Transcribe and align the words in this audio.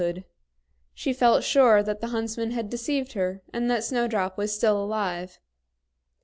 She 0.95 1.11
knew, 1.11 1.15
therefore, 1.15 1.83
that 1.83 2.01
the 2.01 2.07
Huntsman 2.07 2.49
had 2.53 2.71
deceived 2.71 3.13
her, 3.13 3.43
and 3.53 3.69
that 3.69 3.83
Snow 3.83 4.07
White 4.07 4.35
was 4.35 4.51
still 4.51 4.83
alive. 4.83 5.37